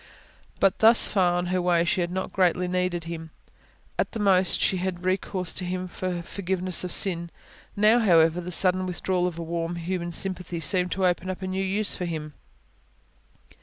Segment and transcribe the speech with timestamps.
[0.59, 3.29] But thus far on her way she had not greatly needed Him:
[3.99, 7.29] at the most, she had had recourse to Him for forgiveness of sin.
[7.75, 11.47] Now, however, the sudden withdrawal of a warm, human sympathy seemed to open up a
[11.47, 12.33] new use for Him.